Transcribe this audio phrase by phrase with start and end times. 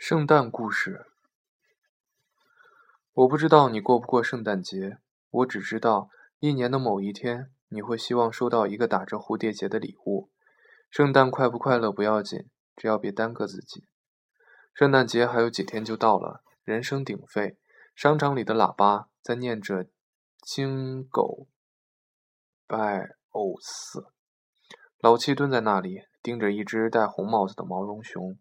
[0.00, 1.04] 圣诞故事。
[3.12, 4.96] 我不知道你过不过圣诞节，
[5.28, 10.30] 我只知道一年的某一天，你会希望收到一个打着蝴蝶结的礼物。
[10.88, 13.84] 圣诞快不快乐不要紧，只要别耽搁自己。
[14.72, 17.58] 圣诞节还有几天就到了，人声鼎沸，
[17.94, 19.84] 商场里的喇叭在念着
[20.42, 21.46] 《金狗
[22.66, 24.00] 拜欧斯》。
[24.98, 28.38] 老七蹲在那里，盯着一只戴红帽子的毛绒熊，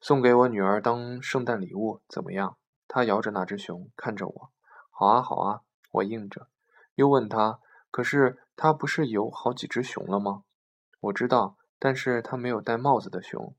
[0.00, 2.56] 送给我女儿当圣诞礼物，怎么样？
[2.88, 4.50] 他摇着那只熊，看着我。
[4.90, 5.60] 好啊，好啊，
[5.92, 6.48] 我应着。
[6.94, 10.44] 又问他：“可是他不是有好几只熊了吗？”
[11.00, 13.54] 我知道，但是他没有戴帽子的熊。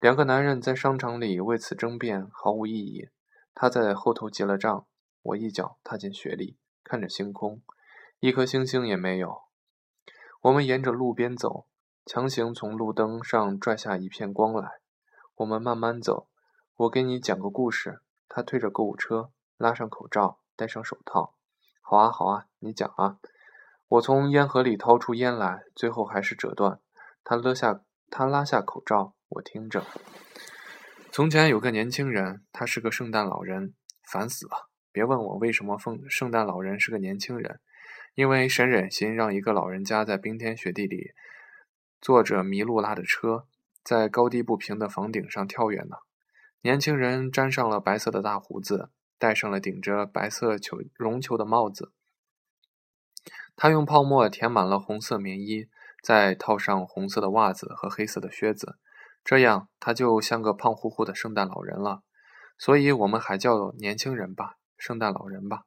[0.00, 3.10] 两个男人在商场里为此争辩，毫无意义。
[3.54, 4.86] 他在后头结了账。
[5.22, 7.60] 我一脚踏进雪里，看着星空，
[8.20, 9.42] 一颗星星也没有。
[10.42, 11.66] 我们沿着路边走，
[12.06, 14.80] 强行从路灯上拽下一片光来。
[15.38, 16.28] 我们慢慢走，
[16.74, 18.00] 我给你讲个故事。
[18.28, 21.36] 他推着购物车，拉上口罩，戴上手套。
[21.80, 23.20] 好啊，好啊，你讲啊。
[23.86, 26.80] 我从烟盒里掏出烟来，最后还是折断。
[27.22, 29.84] 他勒下，他拉下口罩，我听着。
[31.12, 34.68] 从前有个年轻人，他是个圣诞老人，烦死了。
[34.90, 37.60] 别问我为什么奉圣诞老人是个年轻人。
[38.16, 41.12] 因为谁忍心让一个老人家在冰天雪地里
[42.00, 43.46] 坐着麋鹿拉的车，
[43.88, 45.96] 在高低不平的房顶上跳跃呢？
[46.60, 51.90] 年轻人粘上了白色的大胡子，戴上了顶着白色球绒球的帽子。
[53.56, 55.70] 他用泡沫填满了红色棉衣，
[56.02, 58.76] 再套上红色的袜子和黑色的靴子，
[59.24, 62.02] 这样他就像个胖乎乎的圣诞老人了。
[62.58, 65.62] 所以我们还叫年轻人吧，圣诞老人吧。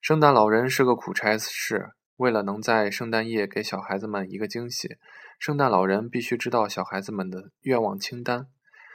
[0.00, 4.96] 圣诞老人是个苦差事，为了能在圣诞夜给小孩子们一个惊喜，
[5.38, 8.48] 圣诞老人必须知道小孩子们的愿望清单。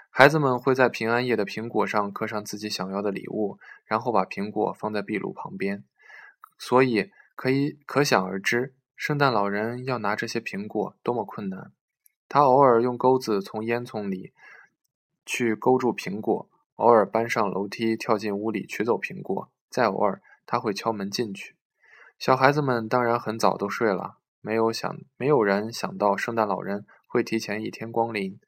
[0.10, 5.86] 孩子们会在平安夜的苹果上刻上自己想要的礼物，然后把苹果放在壁炉旁边。
[6.58, 11.72] 所以可以可想而知，圣诞老人要拿这些苹果多么困难。
[12.28, 14.34] 他偶尔用钩子从烟囱里
[15.26, 20.22] 去勾住苹果，偶尔搬上楼梯跳进屋里取走苹果，再偶尔。
[20.46, 21.56] 他会敲门进去，
[22.18, 28.40] 小孩子们当然很早都睡了，没有想，没有人想到圣诞老人会提前一天光临。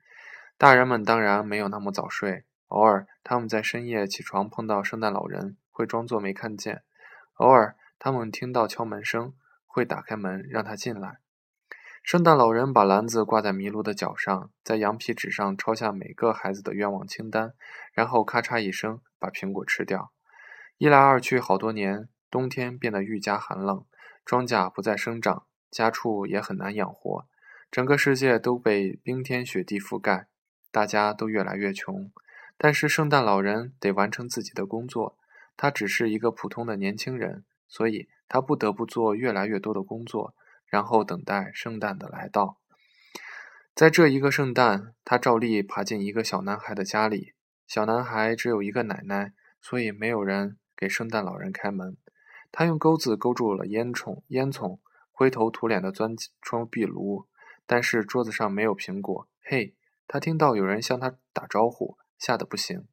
[0.58, 6.78] 大人们当然没有那么早睡，偶尔他们在深夜起床碰到圣诞老人，会装作没看见；
[7.34, 9.34] 偶尔他们听到敲门声，
[9.66, 11.20] 会打开门让他进来。
[12.02, 17.54] 圣诞老人把篮子挂在麋鹿的脚上，在羊皮纸上抄下每个孩子的愿望清单，
[17.92, 20.12] 然后咔嚓一声把苹果吃掉。
[20.78, 23.86] 一来二去，好多年，冬天变得愈加寒冷，
[24.26, 27.28] 庄稼不再生长，家畜也很难养活，
[27.72, 30.28] 整个世界都被冰天雪地覆盖，
[30.72, 32.12] 大家都越来越穷。
[32.58, 35.18] 但是圣诞老人得完成自己的工作，
[35.56, 40.36] 他只是一个普通的年轻人，所以他不得不做越来越多的工作，
[40.68, 42.60] 然后等待圣诞的来到。
[43.74, 47.34] 在这一个圣诞，他照例爬进一个小男孩的家里，
[47.68, 50.58] 小男孩只有一个奶奶，所以没有人。
[50.78, 51.96] 给圣诞老人开门，
[52.58, 54.80] 他用钩子勾住了烟囱，烟囱
[55.12, 57.28] 灰头土脸地钻出壁炉，
[57.66, 59.28] 但是桌子上没有苹果。
[59.44, 59.76] 嘿，
[60.08, 62.88] 他听到有人向他打招呼，吓得不行。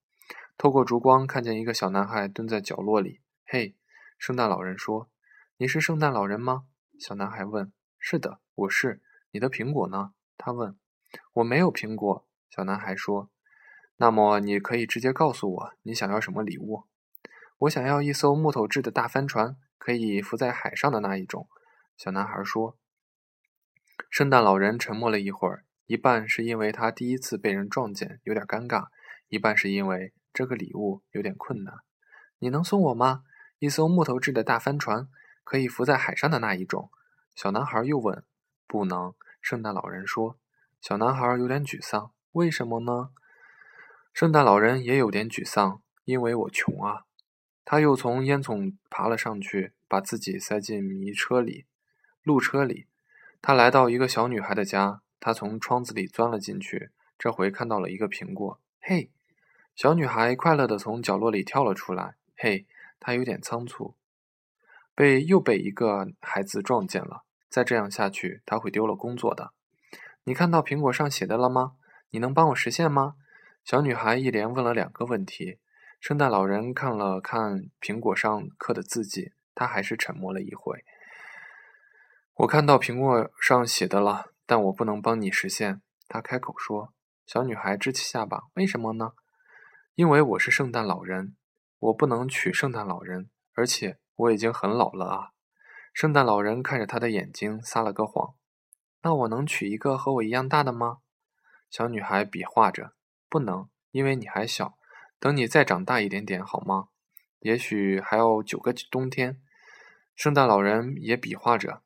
[0.59, 3.21] 透过烛光，看见一个小男孩蹲在角落里。
[3.47, 3.77] 嘿，
[4.19, 5.09] 圣诞老人说
[5.59, 6.65] ：“你是圣诞老人吗？”
[6.99, 7.73] 小男孩问。
[8.01, 10.13] “是的，我是。”你的苹果呢？
[10.37, 10.77] 他问。
[11.35, 13.31] “我没有苹果。”小男孩说。
[13.99, 16.87] “那么你可以直接告诉我，你想要什么礼物？”
[17.63, 21.49] 我想要一艘木头制的大帆船，可以浮在海上的那一种。”
[21.97, 22.77] 小男孩说。
[24.11, 28.87] 圣诞老人沉默了一会儿，一半是因为他第一次被人撞见，有点尴尬；
[29.29, 31.77] 一半是因为这个礼物有点困难。
[32.41, 33.23] “你能送我吗？
[33.61, 35.07] 一艘木头制的大帆船，
[35.45, 36.91] 可以浮在海上的那一种？”
[37.37, 38.25] 小男孩又问。
[38.67, 40.37] “不能。”圣诞老人说。
[40.81, 42.11] 小男孩有点沮丧。
[42.33, 43.11] “为什么呢？”
[44.13, 45.81] 圣诞老人也有点沮丧。
[46.05, 47.05] “因为我穷啊。”
[47.65, 51.67] 他又从烟囱爬了上去，把自己塞进迷车里、
[52.23, 52.87] 路车里。
[53.41, 56.91] 他来到一个小女孩的家，他从窗子里钻了进去。
[57.19, 58.61] 这回看到了一个苹果。
[58.81, 59.11] 嘿，
[59.77, 62.17] 小女孩快乐地从角落里跳了出来。
[62.37, 62.67] 嘿，
[62.99, 63.95] 她有点仓促，
[64.95, 67.23] 被又被一个孩子撞见了。
[67.49, 69.53] 再这样下去，她会丢了工作的。
[70.25, 71.75] 你看到苹果上写的了吗？
[72.11, 73.15] 你能帮我实现吗？
[73.65, 75.59] 小女孩一连问了两个问题。
[76.03, 80.85] 圣诞老人看了看苹果上刻的字迹，他还是沉默了一会。
[82.39, 85.81] 我看到苹果上写的了，但我不能帮你实现。
[86.09, 86.93] 他开口说。
[87.25, 89.13] 小女孩支起下巴：“为什么呢？”
[89.95, 91.37] 因为我是圣诞老人，
[91.79, 95.29] 我不能娶圣诞老人，而且我已经很老了啊。
[95.95, 98.35] 圣诞老人看着他的眼睛，撒了个谎。
[99.03, 100.99] 那我能娶一个和我一样大的吗？
[101.71, 102.93] 小女孩比划着，
[103.29, 104.77] 不能，因为你还小。
[105.23, 106.89] 等你再长大一点点，好吗？
[107.39, 109.41] 也许还要九个冬天。
[110.17, 111.83] 圣诞老人也比划着。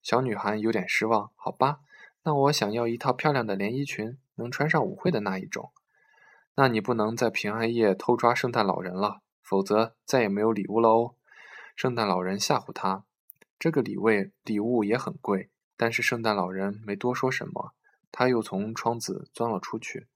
[0.00, 1.32] 小女孩有点失望。
[1.34, 1.80] 好吧，
[2.22, 5.72] 那我想要一套漂亮的连衣裙，能穿上舞会的那一种。
[6.54, 11.16] 那你不能在平安夜偷抓圣诞老人了，否则再也没有礼物了哦。
[11.74, 13.02] 圣诞老人吓唬他，
[13.58, 14.06] 这个礼物
[14.44, 15.50] 礼物也很贵。
[15.76, 17.72] 但是圣诞老人没多说什么，
[18.12, 20.06] 他又从窗子钻了出去。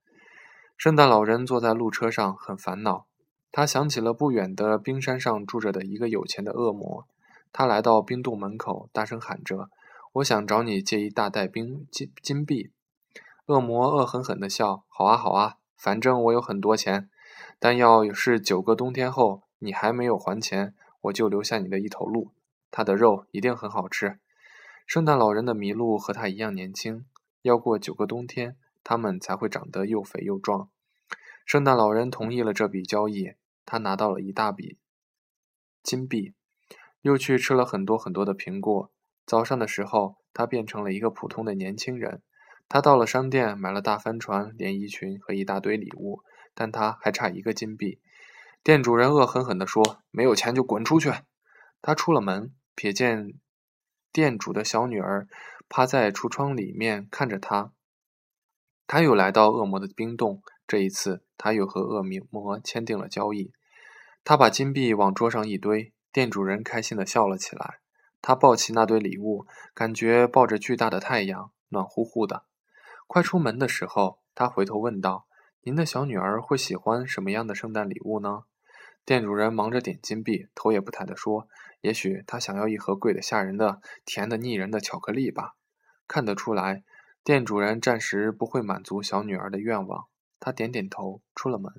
[0.82, 3.06] 圣诞老人坐在路车上，很烦恼。
[3.52, 7.06] 他想起了不远的冰山上住着的一个有钱的恶魔。
[7.52, 9.70] 他来到冰洞门口，大声喊着
[10.14, 12.72] ：“我想找你借一大袋冰金金币。”
[13.46, 17.08] 恶魔恶狠狠地笑：“好啊，好啊。”反正我有很多钱，
[17.60, 22.32] 但要是九个冬天后你还没有还钱，我就留下你的一头鹿，
[22.72, 24.18] 它的肉一定很好吃。
[24.84, 27.04] 圣诞老人的麋鹿和他一样年轻，
[27.42, 30.68] 要过九个冬天，它们才会长得又肥又壮。
[31.44, 33.34] 圣诞老人同意了这笔交易，
[33.66, 34.78] 他拿到了一大笔
[35.82, 36.34] 金币，
[37.00, 38.90] 又去吃了很多很多的苹果。
[39.26, 42.22] 早上的时候，他变成了一个普通的年轻人。
[42.68, 46.22] 他到了商店，买了大帆船、连衣裙和一大堆礼物，
[46.54, 48.00] 但他还差一个金币。
[48.62, 51.12] 店主人恶狠狠地说：“没有钱就滚出去！”
[51.82, 53.34] 他出了门，瞥见
[54.12, 55.26] 店主的小女儿
[55.68, 57.72] 趴在橱窗里面看着他。
[58.86, 60.42] 他又来到恶魔的冰洞，
[60.72, 63.52] 这一次他又和恶魔签订了交易。
[64.24, 67.80] 他把金币往桌上一堆，店主人开心地笑了起来。
[68.22, 72.44] 他抱起那堆礼物，感觉抱着巨大的太阳，暖乎乎的。
[73.06, 75.26] 快出门的时候，他回头问道
[75.60, 78.44] ：“您的小女儿会喜欢什么样的圣诞礼物呢？”
[79.04, 81.48] 店主人忙着点金币，头也不抬地说
[81.82, 85.56] ：“也许她想要一盒贵得吓人的、甜的腻人的巧克力吧。”
[86.08, 86.82] 看得出来，
[87.22, 90.06] 店主人暂时不会满足小女儿的愿望。
[90.44, 91.72] 他点点头，出了门。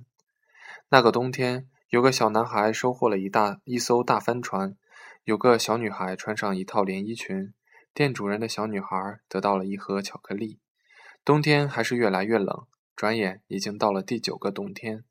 [0.88, 4.78] 那个冬天，有个小男孩收获了一大一艘大帆船，
[5.26, 7.54] 有个小女孩穿上一套连衣裙，
[7.94, 10.62] 店主人的小女孩得到了一盒巧克力。
[11.26, 12.66] 冬天还是越来越冷，
[12.96, 15.04] 转眼已经到了第九个冬天。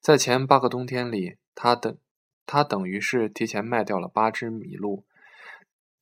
[0.00, 1.98] 在前八个冬天里，他等
[2.46, 5.04] 他等于是提前卖掉了八只麋鹿。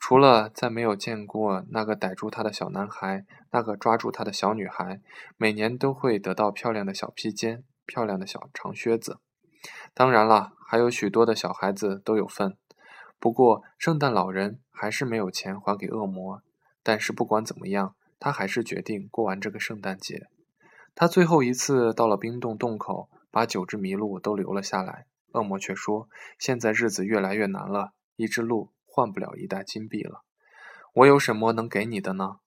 [0.08, 5.00] 除了再没有见过那个逮住他的小男孩，那个抓住他的小女孩，
[5.36, 9.18] 每年都会得到漂亮的小披肩、漂亮的小长靴子。
[9.94, 12.56] 当然了，还有许多的小孩子都有份。
[13.18, 16.40] 不过，圣诞老人还是没有钱还给恶魔。
[16.84, 17.96] 但是不管怎么样。
[18.20, 20.28] 他还是决定过完这个圣诞节。
[20.94, 25.06] 他最后一次到了冰洞洞口，把九只麋鹿都留了下来。
[25.32, 30.24] 恶魔却说：“现在日子越来越难了，一只鹿换不了一袋金币了。
[30.94, 32.38] 我有什么能给你的呢？”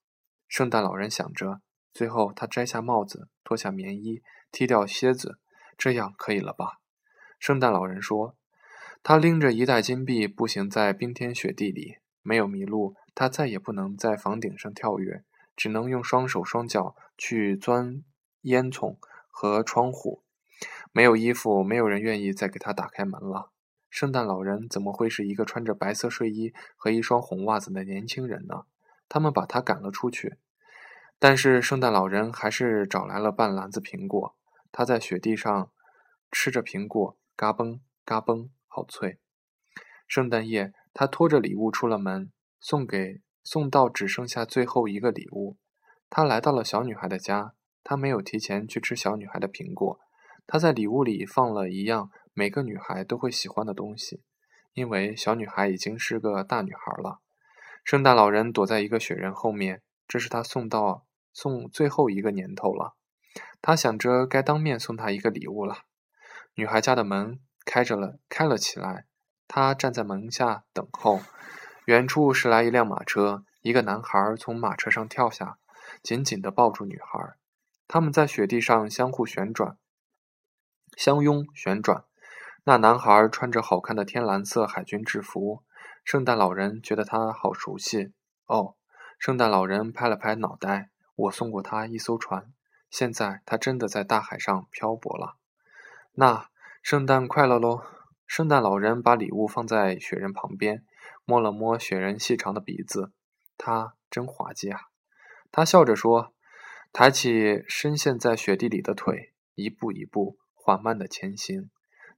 [0.48, 1.60] 圣诞老人想着，
[1.92, 4.20] 最后他摘下帽子，脱下棉衣，
[4.50, 5.38] 踢掉靴子，
[5.78, 6.80] 这样可以了吧？
[7.38, 8.34] 圣诞老人说
[9.04, 15.22] ：“他拎着一袋金币，步行在冰天雪地里，没有麋鹿，他再也不能在房顶上跳跃。”
[15.56, 18.02] 只能用双手双脚去钻
[18.42, 18.96] 烟囱
[19.28, 20.22] 和窗户，
[20.90, 23.52] 没有衣服，没有人愿意再给他打开门了。
[23.90, 28.64] 圣诞老人怎么会是一个穿着白色睡衣和一双红袜子的年轻人呢？
[29.08, 30.38] 他们把他赶了出去。
[31.18, 34.36] 但是圣诞老人还是找来了半篮子苹果，
[34.72, 35.70] 他在雪地上
[36.30, 39.18] 吃着苹果，嘎嘣嘎嘣，好脆。
[40.08, 43.20] 圣诞夜，他拖着礼物出了门，送给。
[43.42, 45.56] 送到只剩下最后一个礼物，
[46.10, 47.54] 他来到了小女孩的家。
[47.82, 49.98] 他没有提前去吃小女孩的苹果，
[50.46, 54.22] 他在礼物里放了一样每个女孩都会喜欢的东西，
[54.72, 57.20] 因为小女孩已经是个大女孩了。
[57.84, 62.94] 圣诞老人躲在一个雪人后面，这是他送到送最后一个年头了。
[63.62, 65.84] 他想着该当面送她一个礼物了。
[66.54, 69.06] 女孩家的门开着了，开了起来。
[69.46, 71.20] 他站在门下等候。
[71.86, 75.58] 远处驶来一辆马车，一个男孩从马车上跳下，
[76.02, 77.34] 紧紧地抱住女孩。
[77.88, 79.76] 他们在雪地上相互旋转、
[80.96, 82.04] 相拥旋转。
[82.64, 85.62] 那男孩穿着好看的天蓝色海军制服，
[86.04, 88.12] 圣诞老人觉得他好熟悉。
[88.46, 88.76] 哦，
[89.18, 92.52] 圣诞老人拍了拍脑袋：“我送过他一艘船，
[92.90, 95.36] 现在他真的在大海上漂泊了。”
[96.14, 96.48] 那
[96.82, 97.82] 圣诞快乐喽！
[98.26, 100.84] 圣诞老人把礼物放在雪人旁边。
[101.26, 103.12] 摸了摸雪人细长的鼻子，
[103.56, 104.80] 他真滑稽啊！
[105.52, 106.34] 他笑着说，
[106.92, 111.70] 抬起深陷在雪地里的腿，一步一步缓慢的前行，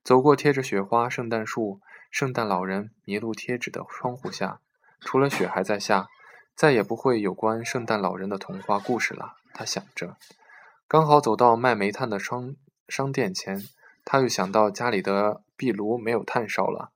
[0.04, 1.80] 走过贴着雪花圣诞树、
[2.10, 4.60] 圣诞老人麋鹿贴纸的窗户下，
[5.00, 6.08] 除了雪还在下，
[6.56, 9.36] 再也不会有关圣诞老人的童话故事了。
[9.54, 10.16] 他想着，
[10.88, 12.56] 刚好走到卖煤炭的商
[12.88, 13.62] 商店前，
[14.04, 16.90] 他又想到家里的壁炉没有炭烧了。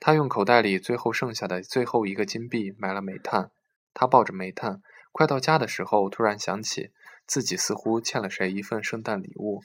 [0.00, 3.50] 他用口袋里最后剩下的最后一个金币买了煤炭。
[3.94, 6.90] 他抱着煤炭，快到家的时候，突然想起
[7.26, 9.62] 自己似乎欠了谁一份圣诞礼物。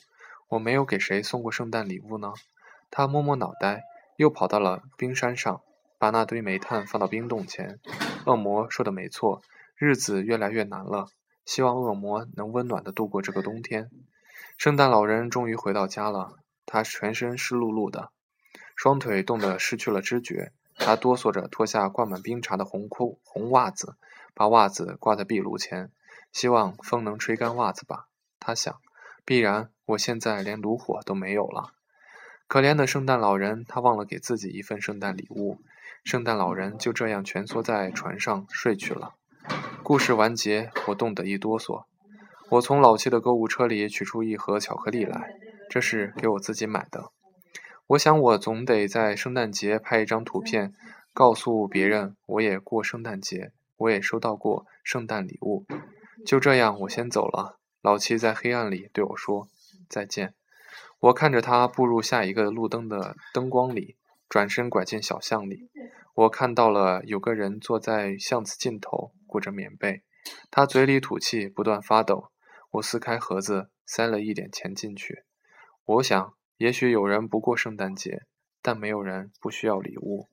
[0.50, 2.34] 我没有给谁送过圣诞礼物呢？
[2.96, 3.86] 他摸摸脑袋，
[4.18, 5.62] 又跑到了冰山上，
[5.98, 7.80] 把那堆煤炭放到冰洞前。
[8.28, 9.42] 恶魔说的没错，
[9.76, 11.08] 日子越来越难了。
[11.44, 13.90] 希望恶魔能温暖的度过这个冬天。
[14.60, 16.36] 圣诞老人终于回到家了，
[16.68, 18.12] 他全身湿漉漉的。
[18.76, 23.96] 双腿冻得失去了知觉，他哆嗦着脱下灌满冰茶的红裤、红袜子，
[24.36, 25.90] 把袜子挂在壁炉前，
[26.32, 28.06] 希望风能吹干袜子吧。
[28.40, 28.80] 他想，
[29.26, 31.74] 必然我现在连炉火都没有了。
[32.54, 35.58] 可怜的圣诞老人，他忘了给自己一份圣诞礼物。
[36.04, 39.16] 圣诞老人就这样蜷缩在船上睡去了。
[39.82, 41.86] 故事完结，我冻得一哆嗦。
[42.50, 45.34] 我从老七的购物车里取出一盒巧克力来，
[45.68, 47.10] 这是给我自己买的。
[47.88, 50.76] 我想，我总得在圣诞节拍一张图片，
[51.12, 55.66] 告诉别人我也过圣诞节，我也收到过圣诞礼物。
[56.24, 57.58] 就这样，我先走了。
[57.82, 59.48] 老七在黑暗里对我说
[59.90, 60.36] ：“再见。”
[61.00, 63.98] 我看着他步入下一个路灯的灯光里，
[64.30, 65.70] 转身拐进小巷里。
[66.16, 70.04] 我看到了有个人坐在巷子尽头，裹着棉被，
[70.52, 72.32] 他嘴里吐气，不断发抖。
[72.72, 75.24] 我撕开盒子，塞了一点钱进去。
[75.86, 76.34] 我想。
[76.58, 78.22] 也许有人不过圣诞节，
[78.62, 80.30] 但没有人不需要礼物。